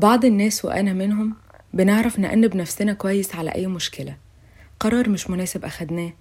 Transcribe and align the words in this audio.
بعض 0.00 0.24
الناس 0.24 0.64
وأنا 0.64 0.92
منهم 0.92 1.34
بنعرف 1.74 2.18
نأنب 2.18 2.56
نفسنا 2.56 2.92
كويس 2.92 3.34
على 3.34 3.50
أي 3.50 3.66
مشكلة. 3.66 4.16
قرار 4.80 5.08
مش 5.08 5.30
مناسب 5.30 5.64
أخدناه 5.64 6.12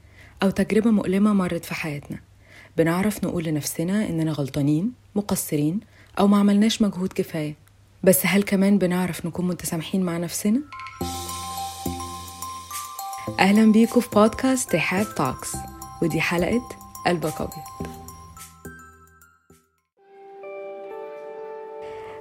أو 0.43 0.49
تجربة 0.49 0.91
مؤلمة 0.91 1.33
مرت 1.33 1.65
في 1.65 1.73
حياتنا. 1.73 2.19
بنعرف 2.77 3.23
نقول 3.23 3.43
لنفسنا 3.43 4.09
إننا 4.09 4.31
غلطانين 4.31 4.91
مقصرين 5.15 5.79
أو 6.19 6.27
ما 6.27 6.37
عملناش 6.37 6.81
مجهود 6.81 7.13
كفاية. 7.13 7.55
بس 8.03 8.25
هل 8.25 8.43
كمان 8.43 8.77
بنعرف 8.77 9.25
نكون 9.25 9.47
متسامحين 9.47 10.03
مع 10.03 10.17
نفسنا؟ 10.17 10.59
أهلا 13.39 13.71
بيكم 13.71 14.01
في 14.01 14.09
بودكاست 14.09 14.75
رحاب 14.75 15.15
توكس 15.15 15.55
ودي 16.01 16.21
حلقة 16.21 16.69
قلبك 17.07 17.41
أبيض. 17.41 17.89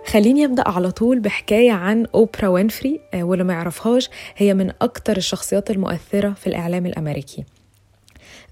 خليني 0.08 0.44
أبدأ 0.44 0.68
على 0.68 0.90
طول 0.90 1.20
بحكاية 1.20 1.72
عن 1.72 2.06
أوبرا 2.14 2.48
وينفري 2.48 3.00
آه، 3.14 3.22
واللي 3.22 3.44
ما 3.44 3.52
يعرفهاش 3.52 4.10
هي 4.36 4.54
من 4.54 4.70
أكتر 4.82 5.16
الشخصيات 5.16 5.70
المؤثرة 5.70 6.30
في 6.30 6.46
الإعلام 6.46 6.86
الأمريكي. 6.86 7.44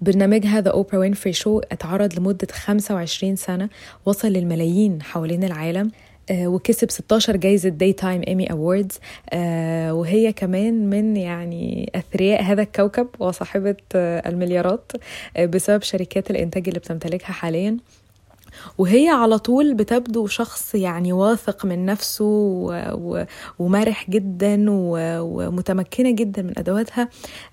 برنامجها 0.01 0.61
The 0.61 0.71
Oprah 0.71 0.99
Winfrey 0.99 1.33
Show 1.33 1.59
اتعرض 1.59 2.19
لمدة 2.19 2.47
25 2.53 3.37
سنة 3.37 3.69
وصل 4.07 4.29
للملايين 4.29 5.03
حوالين 5.03 5.45
العالم 5.45 5.91
آه، 6.31 6.47
وكسب 6.47 6.91
16 6.91 7.37
جايزة 7.37 7.69
Daytime 7.69 8.23
Emmy 8.29 8.47
Awards 8.51 8.99
وهي 9.91 10.33
كمان 10.33 10.91
من 10.91 11.17
يعني 11.17 11.93
أثرياء 11.95 12.43
هذا 12.43 12.63
الكوكب 12.63 13.09
وصاحبة 13.19 13.77
آه، 13.95 14.29
المليارات 14.29 14.93
بسبب 15.41 15.83
شركات 15.83 16.31
الإنتاج 16.31 16.69
اللي 16.69 16.81
بتمتلكها 16.81 17.33
حاليا. 17.33 17.77
وهي 18.79 19.09
على 19.09 19.39
طول 19.39 19.75
بتبدو 19.75 20.27
شخص 20.27 20.75
يعني 20.75 21.13
واثق 21.13 21.65
من 21.65 21.87
نفسه 21.87 22.25
ومرح 23.59 24.11
جدا 24.11 24.65
ومتمكنة 24.69 26.11
جدا 26.11 26.43
من 26.43 26.59
أدواتها. 26.59 27.09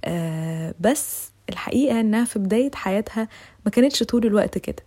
آه، 0.05 0.73
بس 0.79 1.31
الحقيقة 1.49 1.99
إنها 1.99 2.25
في 2.25 2.39
بداية 2.39 2.71
حياتها 2.75 3.27
ما 3.65 3.71
كانتش 3.71 4.03
طول 4.03 4.25
الوقت 4.25 4.57
كده. 4.57 4.83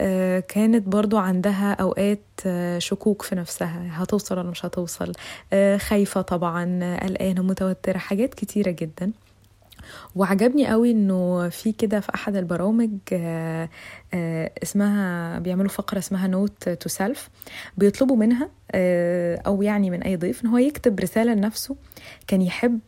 آه، 0.00 0.40
كانت 0.40 0.86
برضو 0.88 1.16
عندها 1.18 1.72
أوقات 1.72 2.22
آه، 2.46 2.78
شكوك 2.78 3.22
في 3.22 3.34
نفسها. 3.34 3.88
هتوصل 3.92 4.38
ولا 4.38 4.50
مش 4.50 4.66
هتوصل؟ 4.66 5.12
خايفة 5.76 6.20
طبعا 6.20 6.96
قلقانة 7.02 7.42
متوترة 7.42 7.98
حاجات 7.98 8.34
كتيرة 8.34 8.70
جدا. 8.70 9.12
وعجبني 10.14 10.66
قوي 10.66 10.90
إنه 10.90 11.48
في 11.48 11.72
كده 11.72 12.00
في 12.00 12.14
أحد 12.14 12.36
البرامج 12.36 12.90
آه، 13.12 13.68
آه، 14.14 14.50
اسمها 14.62 15.38
بيعملوا 15.38 15.68
فقرة 15.68 15.98
اسمها 15.98 16.26
Note 16.26 16.68
to 16.68 16.88
Self 16.88 17.30
بيطلبوا 17.76 18.16
منها 18.16 18.50
آه، 18.72 19.42
أو 19.46 19.62
يعني 19.62 19.90
من 19.90 20.02
أي 20.02 20.16
ضيف 20.16 20.44
إن 20.44 20.48
هو 20.48 20.58
يكتب 20.58 21.00
رسالة 21.00 21.34
لنفسه 21.34 21.76
كان 22.26 22.42
يحب 22.42 22.78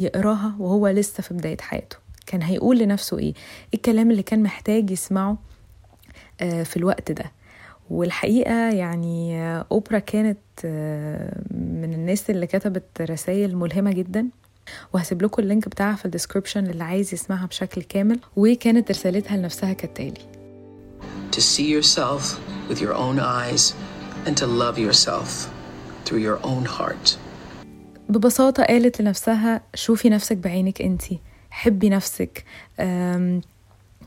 يقراها 0.00 0.54
وهو 0.58 0.88
لسه 0.88 1.22
في 1.22 1.34
بداية 1.34 1.56
حياته. 1.60 1.96
كان 2.26 2.42
هيقول 2.42 2.78
لنفسه 2.78 3.18
إيه؟ 3.18 3.24
إيه 3.24 3.34
الكلام 3.74 4.10
اللي 4.10 4.22
كان 4.22 4.42
محتاج 4.42 4.90
يسمعه 4.90 5.38
في 6.38 6.76
الوقت 6.76 7.12
ده؟ 7.12 7.32
والحقيقة 7.90 8.70
يعني 8.70 9.42
أوبرا 9.44 9.98
كانت 9.98 10.38
من 11.50 11.94
الناس 11.94 12.30
اللي 12.30 12.46
كتبت 12.46 13.00
رسائل 13.00 13.56
ملهمة 13.56 13.92
جدا. 13.92 14.28
وهسيب 14.92 15.22
لكم 15.22 15.42
ال 15.42 15.47
link 15.47 15.68
بتاعها 15.68 15.96
في 15.96 16.04
ال 16.04 16.09
description 16.09 16.66
اللي 16.66 16.84
عايز 16.84 17.14
يسمعها 17.14 17.46
بشكل 17.46 17.82
كامل 17.82 18.20
وكانت 18.36 18.90
رسالتها 18.90 19.36
لنفسها 19.36 19.72
كالتالي 19.72 20.20
To 21.36 21.40
see 21.40 21.68
yourself 21.76 22.22
with 22.70 22.80
your 22.80 22.94
own 22.94 23.18
eyes 23.20 23.62
and 24.26 24.34
to 24.42 24.46
love 24.46 24.76
yourself 24.78 25.30
through 26.04 26.22
your 26.28 26.38
own 26.46 26.64
heart. 26.78 27.16
ببساطة 28.08 28.62
قالت 28.64 29.00
لنفسها 29.00 29.60
شوفي 29.74 30.08
نفسك 30.08 30.36
بعينك 30.36 30.82
انتي 30.82 31.18
حبي 31.50 31.88
نفسك 31.88 32.44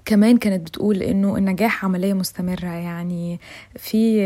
كمان 0.05 0.37
كانت 0.37 0.61
بتقول 0.67 1.03
إنه 1.03 1.37
النجاح 1.37 1.85
عملية 1.85 2.13
مستمرة 2.13 2.65
يعني 2.67 3.39
في 3.75 4.21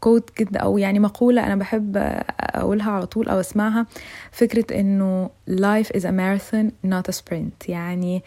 كوت 0.00 0.30
كده 0.30 0.60
أو 0.60 0.78
يعني 0.78 0.98
مقولة 0.98 1.46
أنا 1.46 1.56
بحب 1.56 1.96
أقولها 2.40 2.90
على 2.90 3.06
طول 3.06 3.28
أو 3.28 3.40
أسمعها. 3.40 3.86
فكرة 4.32 4.80
إنه 4.80 5.30
life 5.50 5.86
is 5.96 6.02
a 6.02 6.10
marathon 6.10 6.70
not 6.90 7.12
a 7.14 7.16
sprint. 7.18 7.68
يعني 7.68 8.22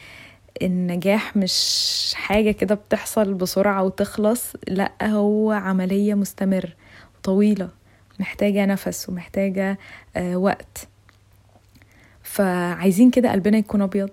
النجاح 0.62 1.38
مش 1.38 2.12
حاجة 2.16 2.52
كده 2.52 2.76
بتحصل 2.76 3.34
بسرعة 3.34 3.84
وتخلص 3.84 4.54
لأ 4.68 4.92
هو 5.04 5.52
عملية 5.52 6.14
مستمر 6.14 6.76
طويلة 7.24 7.70
محتاجة 8.20 8.66
نفس 8.66 9.10
ومحتاجة 9.10 9.78
آه، 10.16 10.38
وقت. 10.38 10.88
فعايزين 12.34 13.12
كده 13.12 13.32
قلبنا 13.32 13.58
يكون 13.58 13.82
أبيض. 13.82 14.10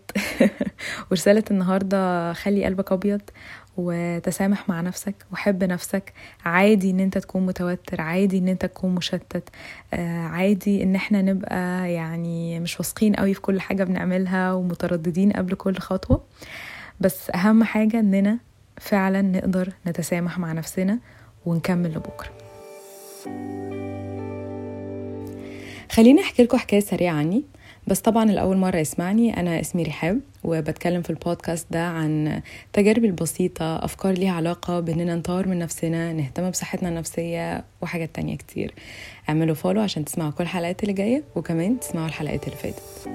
ورسالة 1.10 1.44
النهارده 1.50 2.32
خلي 2.32 2.64
قلبك 2.64 2.92
أبيض 2.92 3.20
وتسامح 3.76 4.68
مع 4.68 4.80
نفسك 4.80 5.14
وحب 5.32 5.64
نفسك. 5.64 6.12
عادي 6.44 6.90
إن 6.90 7.00
أنت 7.00 7.18
تكون 7.18 7.46
متوتر 7.46 8.00
عادي 8.00 8.38
إن 8.38 8.48
أنت 8.48 8.66
تكون 8.66 8.94
مشتت 8.94 9.48
آه، 9.94 10.22
عادي 10.22 10.82
إن 10.82 10.94
إحنا 10.94 11.22
نبقى 11.22 11.92
يعني 11.92 12.60
مش 12.60 12.80
واثقين 12.80 13.14
قوي 13.14 13.34
في 13.34 13.40
كل 13.40 13.60
حاجة 13.60 13.84
بنعملها 13.84 14.52
ومترددين 14.52 15.32
قبل 15.32 15.54
كل 15.54 15.78
خطوة. 15.78 16.24
بس 17.00 17.30
أهم 17.30 17.64
حاجة 17.64 18.00
إننا 18.00 18.38
فعلا 18.80 19.22
نقدر 19.22 19.72
نتسامح 19.86 20.38
مع 20.38 20.52
نفسنا 20.52 20.98
ونكمل 21.46 21.90
لبكرة. 21.90 22.30
خليني 25.92 26.20
أحكي 26.20 26.42
لكم 26.42 26.58
حكاية 26.58 26.80
سريعة 26.80 27.14
عني. 27.14 27.44
بس 27.90 28.00
طبعا 28.00 28.30
الأول 28.30 28.56
مرة 28.56 28.76
يسمعني. 28.76 29.40
أنا 29.40 29.60
اسمي 29.60 29.82
رحاب 29.82 30.20
وبتكلم 30.44 31.02
في 31.02 31.10
البودكاست 31.10 31.66
ده 31.70 31.86
عن 31.86 32.42
تجاربي 32.72 33.06
البسيطة 33.06 33.84
أفكار 33.84 34.12
ليها 34.12 34.32
علاقة 34.32 34.80
بأننا 34.80 35.14
نطور 35.16 35.48
من 35.48 35.58
نفسنا 35.58 36.12
نهتم 36.12 36.50
بصحتنا 36.50 36.88
النفسية 36.88 37.64
وحاجات 37.82 38.14
تانية 38.14 38.36
كتير. 38.36 38.74
اعملوا 39.28 39.54
فولو 39.54 39.80
عشان 39.80 40.04
تسمعوا 40.04 40.30
كل 40.30 40.44
الحلقات 40.44 40.82
اللي 40.82 40.92
جاية 40.92 41.22
وكمان 41.36 41.80
تسمعوا 41.80 42.06
الحلقات 42.06 42.44
اللي 42.44 42.56
فاتت. 42.56 43.08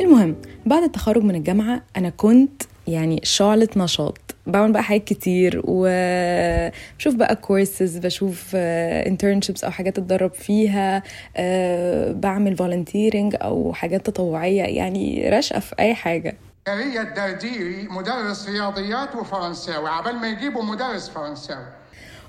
المهم 0.00 0.36
بعد 0.66 0.82
التخرج 0.82 1.22
من 1.22 1.34
الجامعة 1.34 1.82
أنا 1.96 2.10
كنت 2.10 2.62
يعني 2.88 3.20
شعلة 3.22 3.68
نشاط. 3.76 4.29
بعمل 4.50 4.72
بقى 4.72 4.82
حاجات 4.82 5.04
كتير 5.04 5.62
وبشوف 5.64 7.14
بقى 7.14 7.36
كورسز 7.36 7.98
بشوف 7.98 8.50
internships 8.54 9.64
أو 9.64 9.70
حاجات 9.70 9.98
أتدرب 9.98 10.32
فيها 10.34 11.02
آه، 11.36 12.12
بعمل 12.12 12.56
volunteering 12.56 13.36
أو 13.42 13.72
حاجات 13.72 14.06
تطوعية 14.06 14.62
يعني 14.62 15.28
راشقه 15.30 15.60
في 15.60 15.74
أي 15.78 15.94
حاجة. 15.94 16.36
هي 16.68 17.00
الدرديري 17.00 17.88
مدرس 17.90 18.48
رياضيات 18.48 19.16
وفرنساوي 19.16 19.88
عبال 19.88 20.14
ما 20.16 20.28
يجيبوا 20.28 20.62
مدرس 20.62 21.08
فرنساوي. 21.08 21.66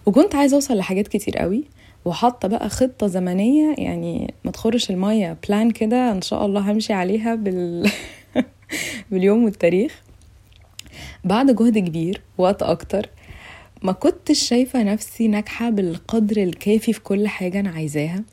وكنت 0.06 0.36
عايزة 0.36 0.56
أوصل 0.56 0.78
لحاجات 0.78 1.08
كتير 1.08 1.38
قوي 1.38 1.64
وحاطة 2.06 2.48
بقى 2.48 2.70
خطة 2.70 3.08
زمنية 3.08 3.76
يعني 3.78 4.34
ما 4.46 4.52
تخرش 4.52 4.90
المية 4.90 5.38
plan 5.48 5.72
كده 5.72 6.12
إن 6.12 6.22
شاء 6.22 6.46
الله 6.46 6.72
همشي 6.72 6.94
عليها 6.94 7.36
بال 7.36 7.92
باليوم 9.12 9.44
والتاريخ. 9.44 10.02
بعد 11.24 11.56
جهد 11.56 11.78
كبير 11.78 12.22
وقت 12.38 12.63
أكتر 12.63 13.09
ما 13.81 13.91
كنتش 13.91 14.40
شايفة 14.40 14.84
نفسي 14.84 15.28
ناجحة 15.28 15.69
بالقدر 15.69 16.38
الكافي 16.38 16.94
في 16.94 17.00
كل 17.00 17.28
حاجة 17.28 17.59
أنا 17.59 17.69
عايزاها. 17.69 18.24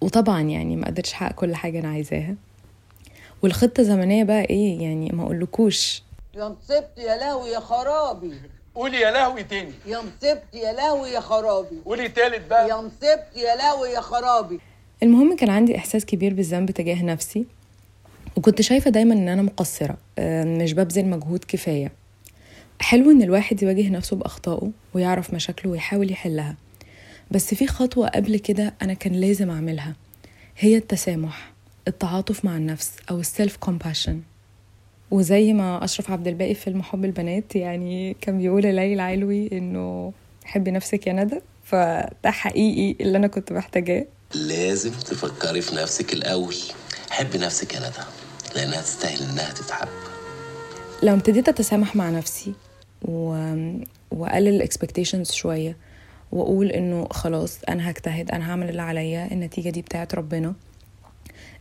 وطبعا 0.00 0.40
يعني 0.40 0.76
ما 0.76 0.86
قدرتش 0.86 1.12
أحقق 1.12 1.34
كل 1.34 1.54
حاجة 1.54 1.80
أنا 1.80 1.88
عايزاها. 1.88 2.34
والخطة 3.42 3.80
الزمنية 3.80 4.24
بقى 4.24 4.40
إيه؟ 4.44 4.80
يعني 4.82 5.10
ما 5.12 5.22
أقولكوش. 5.22 6.02
يا 6.34 6.44
نصبت 6.44 6.90
يا 6.98 7.16
لهوي 7.16 7.48
يا 7.48 7.60
خرابي. 7.60 8.32
قولي 8.74 9.00
يا 9.00 9.10
لهوي 9.10 9.42
تاني. 9.44 9.72
يا 9.86 9.98
نصبت 9.98 10.42
يا 10.54 10.72
لهوي 10.72 11.08
يا 11.08 11.20
خرابي. 11.20 11.76
قولي 11.84 12.08
تالت 12.08 12.50
بقى. 12.50 12.68
يا 12.68 12.74
نصبت 12.74 13.26
يا 13.36 13.56
لهوي 13.56 13.88
يا 13.88 14.00
خرابي. 14.00 14.60
المهم 15.02 15.36
كان 15.36 15.50
عندي 15.50 15.76
إحساس 15.76 16.04
كبير 16.04 16.34
بالذنب 16.34 16.70
تجاه 16.70 17.02
نفسي. 17.02 17.46
وكنت 18.36 18.62
شايفة 18.62 18.90
دايما 18.90 19.14
إن 19.14 19.28
أنا 19.28 19.42
مقصرة 19.42 19.96
مش 20.44 20.72
ببذل 20.72 21.06
مجهود 21.06 21.44
كفاية. 21.48 21.92
حلو 22.80 23.10
إن 23.10 23.22
الواحد 23.22 23.62
يواجه 23.62 23.88
نفسه 23.88 24.16
بأخطائه 24.16 24.70
ويعرف 24.94 25.34
مشاكله 25.34 25.72
ويحاول 25.72 26.12
يحلها. 26.12 26.56
بس 27.30 27.54
في 27.54 27.66
خطوة 27.66 28.08
قبل 28.08 28.38
كده 28.38 28.74
أنا 28.82 28.94
كان 28.94 29.12
لازم 29.12 29.50
أعملها 29.50 29.94
هي 30.58 30.76
التسامح 30.76 31.52
التعاطف 31.88 32.44
مع 32.44 32.56
النفس 32.56 32.92
أو 33.10 33.20
ال 33.20 33.56
self-compassion 33.56 34.20
وزي 35.10 35.52
ما 35.52 35.84
أشرف 35.84 36.10
عبد 36.10 36.28
الباقي 36.28 36.54
في 36.54 36.60
فيلم 36.60 36.82
حب 36.82 37.04
البنات 37.04 37.56
يعني 37.56 38.16
كان 38.20 38.38
بيقول 38.38 38.62
ليلى 38.62 39.02
علوي 39.02 39.48
إنه 39.52 40.12
حبي 40.44 40.70
نفسك 40.70 41.06
يا 41.06 41.12
ندى 41.12 41.40
فده 41.64 42.30
حقيقي 42.30 43.04
اللي 43.04 43.18
أنا 43.18 43.26
كنت 43.26 43.52
محتاجاه. 43.52 44.06
لازم 44.34 44.90
تفكري 44.90 45.60
في 45.60 45.74
نفسك 45.74 46.12
الأول. 46.12 46.56
حبي 47.10 47.38
نفسك 47.38 47.74
يا 47.74 47.80
ندى. 47.80 48.21
لأنها 48.54 48.80
تستاهل 48.82 49.22
إنها 49.30 49.50
تتحب 49.52 49.88
لو 51.02 51.14
ابتديت 51.14 51.48
أتسامح 51.48 51.96
مع 51.96 52.10
نفسي 52.10 52.54
و... 53.02 53.28
وأقلل 54.10 54.48
الإكسبكتيشنز 54.48 55.30
شوية 55.32 55.76
وأقول 56.32 56.66
إنه 56.70 57.08
خلاص 57.10 57.58
أنا 57.68 57.90
هجتهد 57.90 58.30
أنا 58.30 58.50
هعمل 58.50 58.68
اللي 58.68 58.82
عليا 58.82 59.28
النتيجة 59.32 59.70
دي 59.70 59.82
بتاعت 59.82 60.14
ربنا 60.14 60.54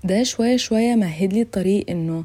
ده 0.04 0.24
شوية 0.24 0.58
شوية 0.58 0.96
مهد 0.96 1.34
لي 1.34 1.42
الطريق 1.42 1.86
إنه 1.90 2.24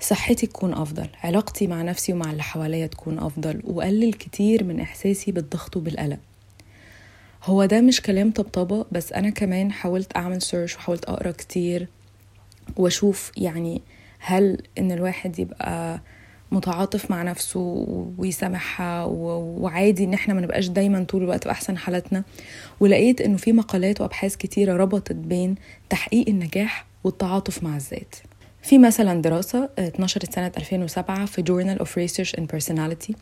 صحتي 0.00 0.46
تكون 0.46 0.74
أفضل 0.74 1.08
علاقتي 1.24 1.66
مع 1.66 1.82
نفسي 1.82 2.12
ومع 2.12 2.30
اللي 2.30 2.42
حواليا 2.42 2.86
تكون 2.86 3.18
أفضل 3.18 3.62
وقلل 3.64 4.12
كتير 4.12 4.64
من 4.64 4.80
إحساسي 4.80 5.32
بالضغط 5.32 5.76
وبالقلق. 5.76 6.18
هو 7.44 7.64
ده 7.64 7.80
مش 7.80 8.00
كلام 8.00 8.30
طبطبة 8.30 8.84
بس 8.92 9.12
أنا 9.12 9.30
كمان 9.30 9.72
حاولت 9.72 10.16
أعمل 10.16 10.42
سيرش 10.42 10.76
وحاولت 10.76 11.04
أقرأ 11.04 11.30
كتير. 11.30 11.88
وأشوف 12.76 13.32
يعني 13.36 13.82
هل 14.18 14.58
إن 14.78 14.92
الواحد 14.92 15.38
يبقى 15.38 16.00
متعاطف 16.52 17.10
مع 17.10 17.22
نفسه 17.22 17.86
ويسامحها 18.18 19.04
وعادي 19.04 20.04
إن 20.04 20.14
إحنا 20.14 20.34
ما 20.34 20.40
نبقاش 20.40 20.68
دايما 20.68 21.04
طول 21.04 21.22
الوقت 21.22 21.44
باحسن 21.46 21.78
حالاتنا. 21.78 22.22
ولقيت 22.80 23.20
إنه 23.20 23.36
في 23.36 23.52
مقالات 23.52 24.00
وأبحاث 24.00 24.36
كتيرة 24.36 24.76
ربطت 24.76 25.12
بين 25.12 25.54
تحقيق 25.90 26.28
النجاح 26.28 26.86
والتعاطف 27.04 27.62
مع 27.62 27.76
الذات. 27.76 28.14
في 28.62 28.78
مثلا 28.78 29.22
دراسة 29.22 29.68
اتنشرت 29.78 30.34
سنة 30.34 30.52
2007 30.56 31.26
في 31.26 31.42
Journal 31.42 31.78
of 31.82 31.88
Research 31.88 32.40
and 32.40 32.44
Personality 32.56 33.14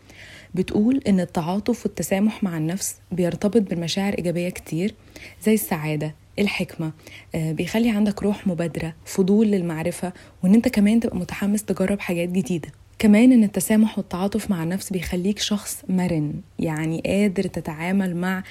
بتقول 0.55 1.03
إن 1.09 1.21
التعاطف 1.21 1.87
والتسامح 1.87 2.43
مع 2.43 2.59
النفس 2.59 2.97
بيرتبط 3.13 3.63
بالمشاعر 3.63 4.15
إيجابية 4.19 4.49
كتير 4.49 4.95
زي 5.45 5.55
السعادة 5.55 6.15
الحكمة 6.39 6.93
بيخلي 7.35 7.91
عندك 7.91 8.23
روح 8.23 8.47
مبادرة 8.47 8.95
فضول 9.05 9.47
للمعرفة 9.47 10.13
وإن 10.45 10.55
أنت 10.55 10.69
كمان 10.69 11.01
تبقى 11.01 11.17
متحمس 11.17 11.65
تجرب 11.65 12.01
حاجات 12.01 12.29
جديدة. 12.29 12.69
كمان 12.99 13.33
إن 13.33 13.45
التسامح 13.45 13.99
والتعاطف 13.99 14.51
مع 14.51 14.63
النفس 14.63 14.93
بيخليك 14.93 15.39
شخص 15.39 15.83
مرن 15.89 16.35
يعني 16.59 17.03
قادر 17.07 17.43
تتعامل 17.43 18.17
مع 18.17 18.43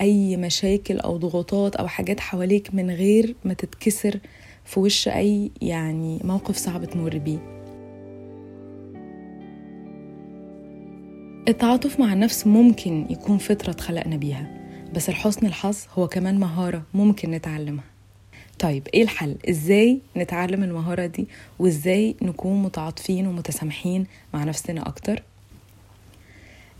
أي 0.00 0.36
مشاكل 0.36 0.98
أو 0.98 1.16
ضغوطات 1.16 1.76
أو 1.76 1.88
حاجات 1.88 2.20
حواليك 2.20 2.74
من 2.74 2.90
غير 2.90 3.34
ما 3.44 3.54
تتكسر 3.54 4.18
في 4.64 4.80
وش 4.80 5.08
أي 5.08 5.50
يعني 5.62 6.20
موقف 6.24 6.56
صعب 6.56 6.84
تمر 6.84 7.18
بيه. 7.18 7.38
التعاطف 11.48 12.00
مع 12.00 12.12
النفس 12.12 12.46
ممكن 12.46 13.06
يكون 13.10 13.38
فطرة 13.38 13.70
اتخلقنا 13.70 14.16
بيها. 14.16 14.65
بس 14.96 15.10
لحسن 15.10 15.46
الحظ 15.46 15.76
هو 15.98 16.08
كمان 16.08 16.40
مهارة 16.40 16.82
ممكن 16.94 17.30
نتعلمها. 17.30 17.84
طيب 18.58 18.88
إيه 18.94 19.02
الحل؟ 19.02 19.36
إزاي 19.50 20.00
نتعلم 20.16 20.62
المهارة 20.62 21.06
دي؟ 21.06 21.26
وإزاي 21.58 22.16
نكون 22.22 22.62
متعاطفين 22.62 23.26
ومتسامحين 23.26 24.06
مع 24.34 24.44
نفسنا 24.44 24.88
أكتر؟ 24.88 25.22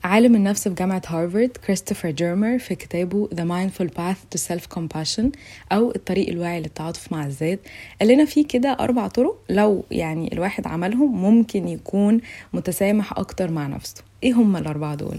عالم 0.04 0.34
النفس 0.34 0.68
في 0.68 0.74
جامعة 0.74 1.02
هارفارد 1.06 1.56
كريستوفر 1.66 2.10
جيرمر 2.10 2.58
في 2.58 2.74
كتابه 2.74 3.28
The 3.28 3.44
Mindful 3.48 3.88
Path 3.88 4.36
to 4.36 4.40
Self-Compassion 4.48 5.26
أو 5.72 5.92
الطريق 5.96 6.28
الواعي 6.28 6.60
للتعاطف 6.60 7.12
مع 7.12 7.26
الذات 7.26 7.60
قال 8.00 8.08
لنا 8.08 8.24
فيه 8.24 8.46
كده 8.46 8.76
أربع 8.80 9.08
طرق 9.08 9.38
لو 9.50 9.84
يعني 9.90 10.32
الواحد 10.32 10.66
عملهم 10.66 11.22
ممكن 11.22 11.68
يكون 11.68 12.20
متسامح 12.52 13.18
أكتر 13.18 13.50
مع 13.50 13.66
نفسه. 13.66 14.02
إيه 14.22 14.32
هم 14.32 14.56
الأربعة 14.56 14.94
دول؟ 14.94 15.18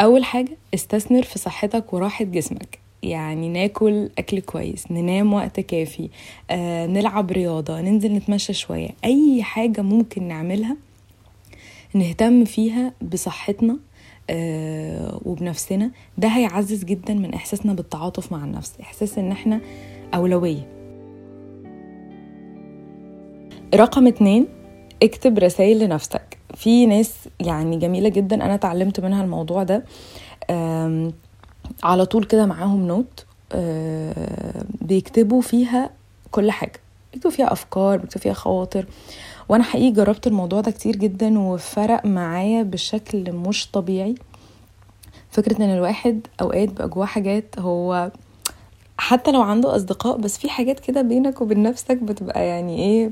أول 0.00 0.24
حاجة 0.24 0.56
استثمر 0.74 1.22
في 1.22 1.38
صحتك 1.38 1.92
وراحة 1.92 2.24
جسمك. 2.24 2.78
يعني 3.02 3.48
ناكل 3.48 4.10
أكل 4.18 4.40
كويس 4.40 4.90
ننام 4.90 5.32
وقت 5.32 5.60
كافي 5.60 6.08
آه، 6.50 6.86
نلعب 6.86 7.30
رياضة 7.32 7.80
ننزل 7.80 8.12
نتمشى 8.12 8.52
شوية. 8.52 8.88
أي 9.04 9.42
حاجة 9.42 9.80
ممكن 9.80 10.22
نعملها 10.28 10.76
نهتم 11.94 12.44
فيها 12.44 12.92
بصحتنا 13.02 13.76
آه، 14.30 15.20
وبنفسنا. 15.24 15.90
ده 16.18 16.28
هيعزز 16.28 16.84
جدا 16.84 17.14
من 17.14 17.34
إحساسنا 17.34 17.72
بالتعاطف 17.72 18.32
مع 18.32 18.44
النفس 18.44 18.72
إحساس 18.80 19.18
إن 19.18 19.32
إحنا 19.32 19.60
أولوية. 20.14 20.68
رقم 23.74 24.06
اتنين 24.06 24.46
اكتب 25.02 25.38
رسائل 25.38 25.78
لنفسك. 25.78 26.38
في 26.54 26.86
ناس 26.86 27.14
يعني 27.40 27.76
جميلة 27.76 28.08
جدا 28.08 28.36
أنا 28.36 28.54
اتعلمت 28.54 29.00
منها 29.00 29.24
الموضوع 29.24 29.62
ده. 29.62 29.84
على 31.82 32.06
طول 32.06 32.24
كده 32.24 32.46
معاهم 32.46 32.86
نوت 32.86 33.24
آه، 33.52 34.64
بيكتبوا 34.82 35.40
فيها 35.42 35.90
كل 36.30 36.50
حاجة. 36.50 36.80
بيكتبوا 37.12 37.30
فيها 37.30 37.52
أفكار 37.52 37.96
بيكتبوا 37.98 38.22
فيها 38.22 38.32
خواطر. 38.32 38.86
وأنا 39.48 39.62
حقيقي 39.64 39.90
جربت 39.90 40.26
الموضوع 40.26 40.60
ده 40.60 40.70
كتير 40.70 40.96
جدا 40.96 41.38
وفرق 41.38 42.06
معايا 42.06 42.62
بشكل 42.62 43.32
مش 43.32 43.70
طبيعي. 43.70 44.14
فكرة 45.30 45.56
إن 45.64 45.70
الواحد 45.70 46.26
أوقات 46.40 46.68
بقى 46.72 46.88
جواه 46.88 47.06
حاجات 47.06 47.58
هو 47.58 48.10
حتى 48.98 49.30
لو 49.32 49.42
عنده 49.42 49.76
أصدقاء 49.76 50.16
بس 50.16 50.38
في 50.38 50.48
حاجات 50.50 50.80
كده 50.80 51.02
بينك 51.02 51.40
وبين 51.40 51.62
نفسك 51.62 51.96
بتبقى 51.96 52.46
يعني 52.46 52.78
إيه 52.78 53.10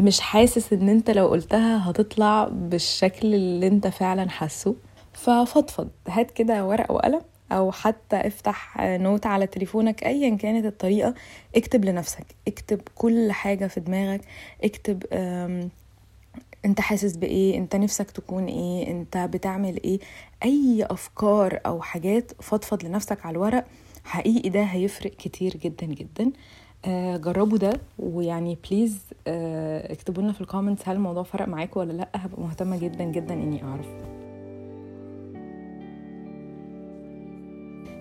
مش 0.00 0.20
حاسس 0.20 0.72
إن 0.72 0.88
أنت 0.88 1.10
لو 1.10 1.28
قلتها 1.28 1.90
هتطلع 1.90 2.48
بالشكل 2.52 3.34
اللي 3.34 3.66
أنت 3.66 3.86
فعلا 3.86 4.30
حاسه. 4.30 4.74
ففضفض 5.12 5.88
هات 6.08 6.30
كده 6.30 6.66
ورقة 6.66 6.92
وقلم 6.92 7.20
أو 7.52 7.72
حتى 7.72 8.16
افتح 8.16 8.76
نوت 8.80 9.26
على 9.26 9.46
تليفونك 9.46 10.04
ايا 10.04 10.36
كانت 10.36 10.66
الطريقة. 10.66 11.14
اكتب 11.56 11.84
لنفسك 11.84 12.26
اكتب 12.48 12.80
كل 12.94 13.32
حاجة 13.32 13.66
في 13.66 13.80
دماغك. 13.80 14.20
اكتب 14.64 15.02
انت 16.64 16.80
حاسس 16.80 17.16
بإيه؟ 17.16 17.58
انت 17.58 17.76
نفسك 17.76 18.10
تكون 18.10 18.46
إيه؟ 18.46 18.90
انت 18.90 19.16
بتعمل 19.16 19.82
إيه؟ 19.84 19.98
أي 20.44 20.86
أفكار 20.90 21.60
أو 21.66 21.82
حاجات 21.82 22.32
فضفض 22.42 22.84
لنفسك 22.84 23.26
على 23.26 23.32
الورق. 23.34 23.64
حقيقي 24.04 24.48
ده 24.48 24.62
هيفرق 24.62 25.10
كتير 25.10 25.56
جدا 25.56 25.86
جدا. 25.86 26.30
جربوا 27.16 27.58
ده. 27.58 27.80
ويعني 27.98 28.58
please 28.70 28.98
آه، 29.26 29.92
اكتبوا 29.92 30.22
لنا 30.22 30.32
في 30.32 30.40
ال 30.40 30.45
comments 30.45 30.88
هل 30.88 30.96
الموضوع 30.96 31.22
فرق 31.22 31.48
معاكم 31.48 31.80
ولا 31.80 31.92
لأ. 31.92 32.08
هبقى 32.14 32.42
مهتمة 32.42 32.76
جدا 32.78 33.04
جدا 33.04 33.34
إني 33.34 33.62
أعرف. 33.62 33.86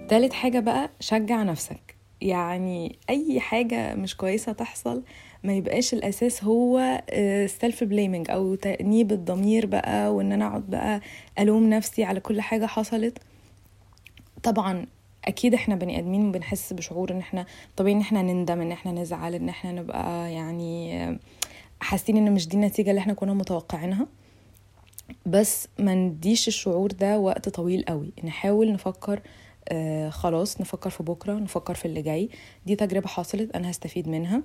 تالت 0.09 0.33
حاجة 0.33 0.59
بقى 0.59 0.89
شجع 0.99 1.43
نفسك. 1.43 1.95
يعني 2.21 2.95
أي 3.09 3.39
حاجة 3.39 3.95
مش 3.95 4.17
كويسة 4.17 4.51
تحصل 4.51 5.03
ما 5.43 5.53
يبقاش 5.53 5.93
الأساس 5.93 6.43
هو 6.43 7.01
self-blaming 7.47 8.31
أو 8.31 8.55
تأنيب 8.55 9.11
الضمير 9.11 9.65
بقى 9.65 10.13
وإن 10.15 10.31
أنا 10.31 10.47
أقعد 10.47 10.69
بقى 10.69 11.01
ألوم 11.39 11.69
نفسي 11.69 12.03
على 12.03 12.19
كل 12.19 12.41
حاجة 12.41 12.65
حصلت. 12.65 13.17
طبعا 14.43 14.85
أكيد 15.25 15.53
إحنا 15.53 15.75
بني 15.75 15.99
آدمين 15.99 16.31
بنحس 16.31 16.73
بشعور 16.73 17.11
إن 17.11 17.19
إحنا 17.19 17.45
طبيعي 17.77 17.95
إن 17.95 18.01
إحنا 18.01 18.21
نندم 18.21 18.61
إن 18.61 18.71
إحنا 18.71 18.91
نزعل 18.91 19.35
إن 19.35 19.49
إحنا 19.49 19.71
نبقى 19.71 20.33
يعني 20.33 21.17
حاسين 21.79 22.17
إن 22.17 22.31
مش 22.33 22.47
دي 22.47 22.55
النتيجة 22.57 22.89
اللي 22.89 22.99
إحنا 22.99 23.13
كنا 23.13 23.33
متوقعينها. 23.33 24.07
بس 25.25 25.67
ما 25.79 25.95
نديش 25.95 26.47
الشعور 26.47 26.91
ده 26.91 27.19
وقت 27.19 27.49
طويل 27.49 27.83
قوي. 27.87 28.11
نحاول 28.23 28.71
نفكر 28.73 29.21
آه 29.69 30.09
خلاص 30.09 30.61
نفكر 30.61 30.89
في 30.89 31.03
بكرة 31.03 31.33
نفكر 31.33 31.73
في 31.75 31.85
اللي 31.85 32.01
جاي. 32.01 32.29
دي 32.65 32.75
تجربة 32.75 33.07
حصلت 33.07 33.55
أنا 33.55 33.71
هستفيد 33.71 34.07
منها. 34.09 34.41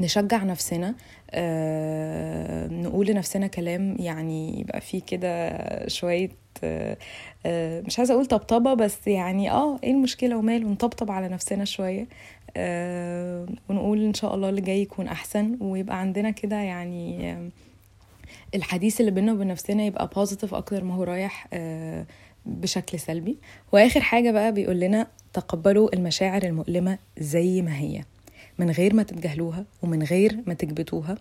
نشجع 0.00 0.44
نفسنا 0.44 0.94
آه، 1.30 2.66
نقول 2.68 3.06
لنفسنا 3.06 3.46
كلام 3.46 3.96
يعني 3.98 4.60
يبقى 4.60 4.80
فيه 4.80 5.02
كده 5.02 5.58
شوية 5.88 6.28
مش 7.86 7.98
عايزة 7.98 8.14
أقول 8.14 8.26
طبطبة 8.26 8.74
بس 8.74 9.06
يعني 9.06 9.50
آه 9.50 9.78
إيه 9.84 9.90
المشكلة 9.90 10.36
وماله 10.36 10.68
نطبطب 10.68 11.10
على 11.10 11.28
نفسنا 11.28 11.64
شوية. 11.64 12.06
آه، 12.56 13.46
ونقول 13.68 14.04
إن 14.04 14.14
شاء 14.14 14.34
الله 14.34 14.48
اللي 14.48 14.60
جاي 14.60 14.82
يكون 14.82 15.06
أحسن 15.08 15.56
ويبقى 15.60 16.00
عندنا 16.00 16.30
كده 16.30 16.56
يعني 16.56 17.32
آه، 17.32 17.48
الحديث 18.54 19.00
اللي 19.00 19.10
بينا 19.10 19.32
وبين 19.32 19.46
نفسنا 19.48 19.82
يبقى 19.82 20.10
بوزيتيف 20.16 20.54
أكتر 20.54 20.84
ما 20.84 20.94
هو 20.94 21.02
رايح 21.02 21.48
آه، 21.52 22.06
بشكل 22.46 22.98
سلبي. 23.00 23.38
وآخر 23.72 24.00
حاجة 24.00 24.30
بقى 24.30 24.52
بيقول 24.52 24.80
لنا 24.80 25.06
تقبلوا 25.32 25.94
المشاعر 25.94 26.42
المؤلمة 26.42 26.98
زي 27.18 27.62
ما 27.62 27.76
هي 27.76 28.04
من 28.58 28.70
غير 28.70 28.94
ما 28.94 29.02
تتجاهلوها 29.02 29.64
ومن 29.82 30.02
غير 30.02 30.38
ما 30.46 30.54
تكبتوها. 30.54 31.18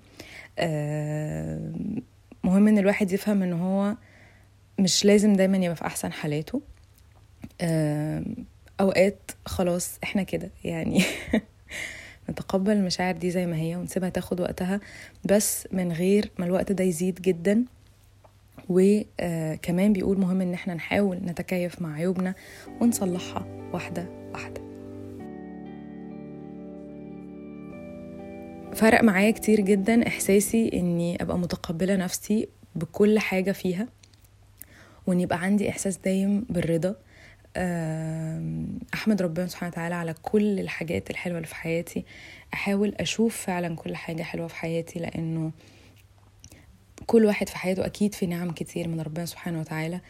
آه، 0.60 1.72
مهم 2.44 2.68
إن 2.68 2.78
الواحد 2.78 3.12
يفهم 3.12 3.44
إن 3.44 3.54
هو 3.54 3.96
مش 4.82 5.06
لازم 5.06 5.34
دايما 5.34 5.58
يبقى 5.58 5.76
في 5.76 5.86
أحسن 5.86 6.12
حالاته. 6.12 6.62
آه، 7.62 8.24
أوقات 8.80 9.32
خلاص 9.46 9.98
إحنا 10.04 10.24
كده 10.24 10.50
يعني 10.64 11.04
نتقبل 12.30 12.72
المشاعر 12.72 13.16
دي 13.16 13.32
زي 13.32 13.46
ما 13.46 13.56
هي 13.58 13.76
ونسيبها 13.76 14.10
تاخد 14.10 14.40
وقتها 14.42 14.80
بس 15.26 15.68
من 15.72 15.92
غير 15.92 16.32
ما 16.40 16.46
الوقت 16.46 16.72
ده 16.72 16.84
يزيد 16.84 17.22
جدا. 17.22 17.66
وكمان 18.70 19.94
بيقول 19.94 20.20
مهم 20.20 20.42
إن 20.42 20.54
إحنا 20.54 20.74
نحاول 20.74 21.18
نتكيف 21.18 21.82
مع 21.82 21.94
عيوبنا 21.94 22.34
ونصلحها 22.82 23.46
واحدة 23.74 24.06
واحدة. 24.34 24.62
فرق 28.76 29.04
معايا 29.04 29.32
كتير 29.32 29.62
جدا 29.62 30.08
إحساسي 30.08 30.70
إني 30.74 31.22
أبقى 31.22 31.38
متقبلة 31.40 31.96
نفسي 31.96 32.48
بكل 32.76 33.20
حاجة 33.20 33.52
فيها. 33.52 33.88
وإن 35.08 35.20
يبقى 35.22 35.42
عندي 35.42 35.70
إحساس 35.70 35.98
دايم 35.98 36.46
بالرضا 36.50 36.96
أحمد 38.94 39.22
ربنا 39.22 39.48
سبحانه 39.48 39.72
وتعالى 39.72 39.96
على 39.96 40.16
كل 40.22 40.60
الحاجات 40.60 41.10
الحلوة 41.10 41.38
اللي 41.38 41.48
في 41.48 41.56
حياتي. 41.56 42.06
أحاول 42.54 42.96
أشوف 43.00 43.38
فعلا 43.38 43.76
كل 43.76 43.96
حاجة 43.96 44.24
حلوة 44.24 44.48
في 44.48 44.56
حياتي 44.56 45.00
لأنه 45.00 45.52
كل 47.06 47.26
واحد 47.26 47.50
في 47.50 47.58
حياته 47.58 47.86
أكيد 47.86 48.16
في 48.16 48.26
نعم 48.26 48.52
كتير 48.52 48.88
من 48.88 49.02
ربنا 49.02 49.26
سبحانه 49.26 49.60
وتعالى. 49.60 50.02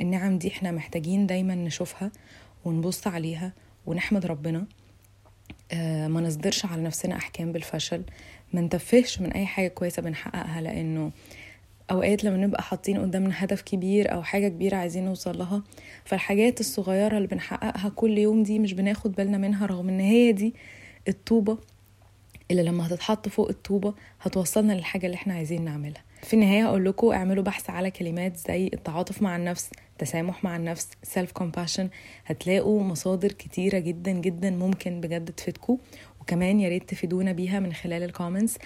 النعم 0.00 0.38
دي 0.38 0.48
إحنا 0.48 0.70
محتاجين 0.70 1.26
دايما 1.26 1.54
نشوفها 1.54 2.10
ونبص 2.64 3.06
عليها 3.06 3.52
ونحمد 3.86 4.26
ربنا. 4.26 4.66
ما 6.08 6.20
نصدرش 6.20 6.64
على 6.64 6.82
نفسنا 6.82 7.16
أحكام 7.16 7.52
بالفشل. 7.52 8.02
ما 8.52 8.60
نتفهش 8.60 9.20
من 9.20 9.32
أي 9.32 9.46
حاجة 9.46 9.68
كويسة 9.68 10.02
بنحققها 10.02 10.60
لأنه 10.60 11.10
أوقات 11.90 12.24
لما 12.24 12.36
نبقى 12.36 12.62
حاطين 12.62 12.98
قدامنا 12.98 13.44
هدف 13.44 13.62
كبير 13.62 14.12
أو 14.12 14.22
حاجة 14.22 14.48
كبيرة 14.48 14.76
عايزين 14.76 15.04
نوصل 15.04 15.38
لها 15.38 15.62
فالحاجات 16.04 16.60
الصغيرة 16.60 17.16
اللي 17.16 17.28
بنحققها 17.28 17.88
كل 17.88 18.18
يوم 18.18 18.42
دي 18.42 18.58
مش 18.58 18.72
بناخد 18.72 19.12
بالنا 19.12 19.38
منها 19.38 19.66
رغم 19.66 19.88
إن 19.88 20.00
هي 20.00 20.32
دي 20.32 20.54
الطوبة 21.08 21.58
اللي 22.50 22.62
لما 22.62 22.86
هتتحط 22.86 23.28
فوق 23.28 23.48
الطوبة 23.48 23.94
هتوصلنا 24.20 24.72
للحاجة 24.72 25.06
اللي 25.06 25.14
إحنا 25.14 25.34
عايزين 25.34 25.64
نعملها. 25.64 26.02
في 26.22 26.34
النهاية 26.34 26.68
أقول 26.68 26.84
لكم 26.84 27.08
اعملوا 27.10 27.44
بحث 27.44 27.70
على 27.70 27.90
كلمات 27.90 28.36
زي 28.36 28.66
التعاطف 28.66 29.22
مع 29.22 29.36
النفس 29.36 29.70
تسامح 29.98 30.44
مع 30.44 30.56
النفس 30.56 30.88
self 31.18 31.42
compassion 31.42 31.82
هتلاقوا 32.26 32.82
مصادر 32.82 33.32
كتيرة 33.32 33.78
جدا 33.78 34.12
جدا 34.12 34.50
ممكن 34.50 35.00
بجد 35.00 35.30
تفيدكم 35.32 35.78
وكمان 36.20 36.60
يا 36.60 36.68
ريت 36.68 36.88
تفيدونا 36.90 37.32
بيها 37.32 37.60
من 37.60 37.72
خلال 37.72 38.02
الكومنتس 38.02 38.58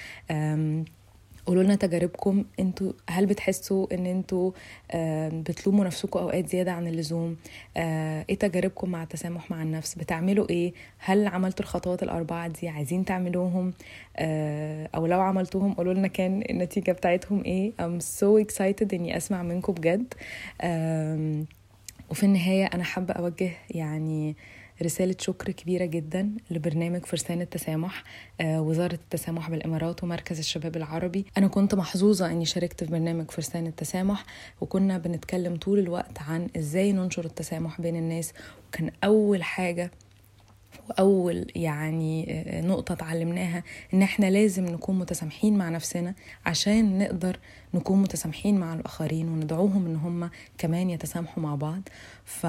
قولوا 1.46 1.62
لنا 1.62 1.74
تجاربكم. 1.74 2.44
أنتوا 2.60 2.92
هل 3.10 3.26
بتحسوا 3.26 3.94
ان 3.94 4.06
أنتوا 4.06 4.52
بتلوموا 5.42 5.84
نفسكم 5.84 6.18
اوقات 6.18 6.48
زيادة 6.48 6.72
عن 6.72 6.86
اللزوم؟ 6.86 7.36
آه، 7.76 8.24
إيه 8.30 8.38
تجاربكم 8.38 8.90
مع 8.90 9.02
التسامح 9.02 9.50
مع 9.50 9.62
النفس؟ 9.62 9.94
بتعملوا 9.94 10.50
إيه؟ 10.50 10.72
هل 10.98 11.26
عملتوا 11.26 11.64
الخطوات 11.64 12.02
الأربعة 12.02 12.48
دي 12.48 12.68
عايزين 12.68 13.04
تعملوهم؟ 13.04 13.72
آه، 14.16 14.88
أو 14.94 15.06
لو 15.06 15.20
عملتوهم 15.20 15.72
قولوا 15.74 15.94
لنا 15.94 16.08
كان 16.08 16.42
النتيجة 16.50 16.92
بتاعتهم 16.92 17.44
إيه؟ 17.44 17.72
I'm 17.80 18.00
so 18.20 18.44
excited 18.46 18.94
اني 18.94 19.16
اسمع 19.16 19.42
منكم 19.42 19.72
بجد. 19.72 20.14
وفي 22.10 22.22
النهاية 22.22 22.66
أنا 22.66 22.84
حابة 22.84 23.14
أوجه 23.14 23.50
يعني 23.70 24.36
رسالة 24.82 25.16
شكر 25.20 25.52
كبيرة 25.52 25.84
جدا 25.84 26.30
لبرنامج 26.50 27.04
فرسان 27.06 27.40
التسامح 27.40 28.04
آه، 28.40 28.60
وزارة 28.60 28.94
التسامح 28.94 29.50
بالإمارات 29.50 30.04
ومركز 30.04 30.38
الشباب 30.38 30.76
العربي. 30.76 31.24
أنا 31.38 31.46
كنت 31.48 31.74
محظوظة 31.74 32.30
أني 32.30 32.44
شاركت 32.44 32.84
في 32.84 32.90
برنامج 32.90 33.30
فرسان 33.30 33.66
التسامح 33.66 34.24
وكنا 34.60 34.98
بنتكلم 34.98 35.56
طول 35.56 35.78
الوقت 35.78 36.22
عن 36.22 36.48
إزاي 36.56 36.92
ننشر 36.92 37.24
التسامح 37.24 37.80
بين 37.80 37.96
الناس. 37.96 38.32
وكان 38.68 38.90
أول 39.04 39.42
حاجة 39.42 39.90
وأول 40.90 41.46
يعني 41.56 42.26
آه، 42.30 42.60
نقطة 42.60 42.92
اتعلمناها 42.92 43.62
إن 43.94 44.02
إحنا 44.02 44.30
لازم 44.30 44.64
نكون 44.64 44.98
متسامحين 44.98 45.58
مع 45.58 45.68
نفسنا 45.68 46.14
عشان 46.46 46.98
نقدر 46.98 47.38
نكون 47.74 48.02
متسامحين 48.02 48.58
مع 48.60 48.74
الآخرين 48.74 49.28
وندعوهم 49.28 49.86
إن 49.86 49.96
هم 49.96 50.30
كمان 50.58 50.90
يتسامحوا 50.90 51.42
مع 51.42 51.54
بعض. 51.54 51.82
ف 52.24 52.46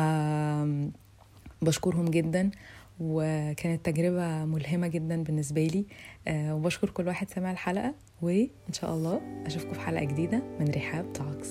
بشكرهم 1.63 2.05
جدا 2.05 2.51
وكانت 2.99 3.85
تجربة 3.85 4.45
ملهمة 4.45 4.87
جدا 4.87 5.23
بالنسبة 5.23 5.65
لي. 5.65 5.85
آه، 6.27 6.55
وبشكر 6.55 6.89
كل 6.89 7.07
واحد 7.07 7.29
سمع 7.29 7.51
الحلقة 7.51 7.95
وإن 8.21 8.73
شاء 8.73 8.93
الله 8.93 9.21
أشوفكم 9.45 9.73
في 9.73 9.79
حلقة 9.79 10.03
جديدة 10.03 10.43
من 10.59 10.71
رحاب 10.75 11.13
توكس 11.13 11.49